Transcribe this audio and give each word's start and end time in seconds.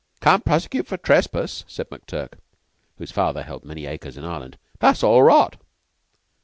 'Can't 0.19 0.43
prosecute 0.43 0.87
for 0.87 0.97
trespass," 0.97 1.63
said 1.67 1.91
McTurk, 1.91 2.33
whose 2.97 3.11
father 3.11 3.43
held 3.43 3.63
many 3.63 3.85
acres 3.85 4.17
in 4.17 4.25
Ireland. 4.25 4.57
"That's 4.79 5.03
all 5.03 5.21
rot!" 5.21 5.57